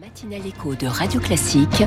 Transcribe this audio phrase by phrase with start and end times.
[0.00, 1.84] La matinale écho de Radio Classique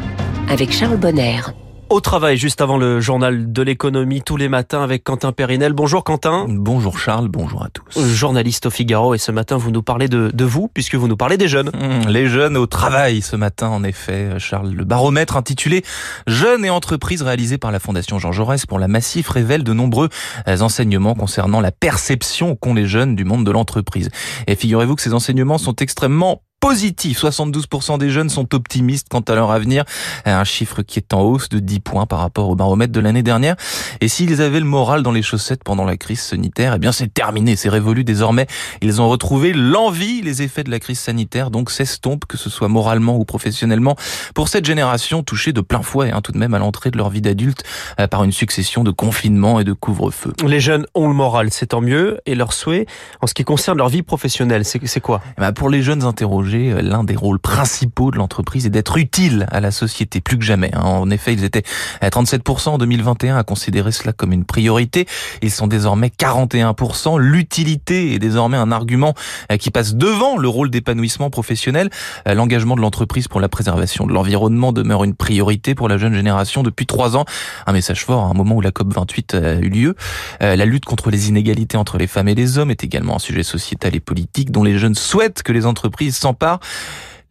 [0.49, 1.41] avec Charles Bonner.
[1.89, 5.73] Au travail, juste avant le journal de l'économie, tous les matins avec Quentin Périnel.
[5.73, 6.45] Bonjour Quentin.
[6.47, 7.99] Bonjour Charles, bonjour à tous.
[7.99, 11.17] Journaliste au Figaro et ce matin vous nous parlez de, de vous puisque vous nous
[11.17, 11.69] parlez des jeunes.
[11.69, 14.71] Mmh, les jeunes au travail ce matin en effet, Charles.
[14.71, 15.83] Le baromètre intitulé
[16.27, 20.07] Jeunes et entreprises réalisé par la Fondation Jean Jaurès pour la Massif révèle de nombreux
[20.45, 24.09] enseignements concernant la perception qu'ont les jeunes du monde de l'entreprise.
[24.47, 27.21] Et figurez-vous que ces enseignements sont extrêmement positif.
[27.21, 29.83] 72% des jeunes sont optimistes quant à leur avenir.
[30.25, 33.23] Un chiffre qui est en hausse de 10 points par rapport au baromètre de l'année
[33.23, 33.55] dernière.
[34.01, 37.13] Et s'ils avaient le moral dans les chaussettes pendant la crise sanitaire, eh bien c'est
[37.13, 38.47] terminé, c'est révolu désormais.
[38.81, 42.67] Ils ont retrouvé l'envie, les effets de la crise sanitaire, donc s'estompent, que ce soit
[42.67, 43.95] moralement ou professionnellement,
[44.33, 47.09] pour cette génération touchée de plein fouet, hein, tout de même à l'entrée de leur
[47.09, 47.63] vie d'adulte,
[47.99, 50.33] euh, par une succession de confinements et de couvre-feu.
[50.45, 52.19] Les jeunes ont le moral, c'est tant mieux.
[52.25, 52.87] Et leur souhait,
[53.21, 55.21] en ce qui concerne leur vie professionnelle, c'est quoi?
[55.37, 58.97] Eh ben Pour les jeunes interrogés, euh, l'un des rôles principaux de l'entreprise est d'être
[58.97, 60.71] utile à la société, plus que jamais.
[60.73, 60.81] Hein.
[60.81, 61.63] En effet, ils étaient
[62.01, 65.05] à 37% en 2021 à considérer cela comme une priorité.
[65.41, 67.19] Ils sont désormais 41%.
[67.19, 69.13] L'utilité est désormais un argument
[69.51, 71.89] euh, qui passe devant le rôle d'épanouissement professionnel.
[72.27, 76.13] Euh, l'engagement de l'entreprise pour la préservation de l'environnement demeure une priorité pour la jeune
[76.13, 77.25] génération depuis trois ans.
[77.65, 79.95] Un message fort à un moment où la COP28 a eu lieu.
[80.39, 83.43] La lutte contre les inégalités entre les femmes et les hommes est également un sujet
[83.43, 86.63] sociétal et politique dont les jeunes souhaitent que les entreprises s'en part.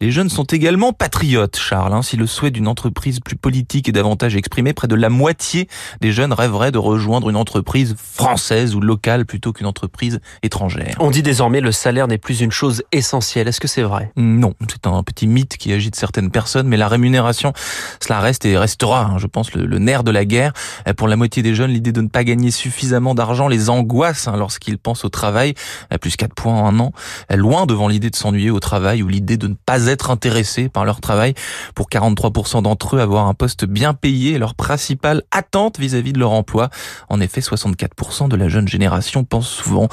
[0.03, 1.95] Les jeunes sont également patriotes, Charles.
[1.95, 2.03] Hein.
[2.03, 5.69] Si le souhait d'une entreprise plus politique est davantage exprimé, près de la moitié
[6.03, 10.97] des jeunes rêveraient de rejoindre une entreprise française ou locale plutôt qu'une entreprise étrangère.
[11.01, 13.49] On dit désormais le salaire n'est plus une chose essentielle.
[13.49, 14.13] Est-ce que c'est vrai?
[14.17, 17.55] Non, c'est un petit mythe qui agite certaines personnes, mais la rémunération,
[17.99, 20.53] cela reste et restera, hein, je pense, le, nerf de la guerre.
[20.99, 24.37] Pour la moitié des jeunes, l'idée de ne pas gagner suffisamment d'argent les angoisse hein,
[24.37, 25.55] lorsqu'ils pensent au travail,
[26.03, 26.93] plus 4 points en un an,
[27.35, 30.85] loin devant l'idée de s'ennuyer au travail ou l'idée de ne pas être intéressés par
[30.85, 31.35] leur travail.
[31.75, 36.19] Pour 43% d'entre eux, avoir un poste bien payé est leur principale attente vis-à-vis de
[36.19, 36.71] leur emploi.
[37.09, 39.89] En effet, 64% de la jeune génération pense souvent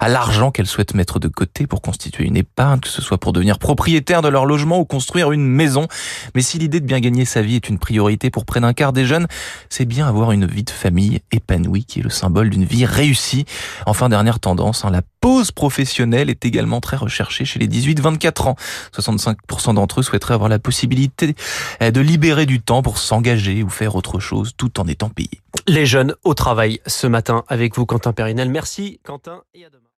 [0.00, 3.32] à l'argent qu'elle souhaite mettre de côté pour constituer une épargne, que ce soit pour
[3.32, 5.86] devenir propriétaire de leur logement ou construire une maison.
[6.34, 8.92] Mais si l'idée de bien gagner sa vie est une priorité pour près d'un quart
[8.92, 9.26] des jeunes,
[9.68, 13.44] c'est bien avoir une vie de famille épanouie qui est le symbole d'une vie réussie.
[13.86, 18.56] Enfin, dernière tendance, hein, la pause professionnelle est également très recherchée chez les 18-24 ans.
[18.96, 19.36] 65%
[19.74, 21.34] d'entre eux souhaiteraient avoir la possibilité
[21.80, 25.40] eh, de libérer du temps pour s'engager ou faire autre chose tout en étant payés.
[25.66, 28.50] Les jeunes au travail ce matin avec vous, Quentin Périnel.
[28.50, 29.82] Merci, Quentin, et à demain.